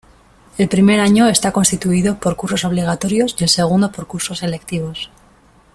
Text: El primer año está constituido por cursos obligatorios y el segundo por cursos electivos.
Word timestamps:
El 0.57 0.67
primer 0.67 0.99
año 0.99 1.27
está 1.27 1.51
constituido 1.51 2.17
por 2.19 2.35
cursos 2.35 2.65
obligatorios 2.65 3.35
y 3.37 3.43
el 3.43 3.49
segundo 3.51 3.91
por 3.91 4.07
cursos 4.07 4.41
electivos. 4.41 5.11